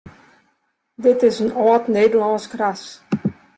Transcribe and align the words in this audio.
Dit 1.03 1.21
is 1.27 1.37
in 1.43 1.51
âld 1.63 1.85
Nederlânsk 1.95 2.53
ras. 2.59 2.83